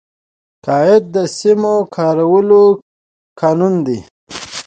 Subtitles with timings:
[0.65, 2.63] قاعده د سمو کارولو
[3.39, 3.99] قانون دئ.